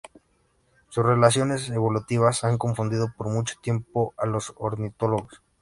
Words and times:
Sus 0.89 1.05
relaciones 1.05 1.69
evolutivas 1.69 2.43
han 2.43 2.57
confundido 2.57 3.13
por 3.15 3.27
mucho 3.29 3.57
tiempo 3.61 4.15
a 4.17 4.25
los 4.25 4.51
ornitólogos. 4.57 5.43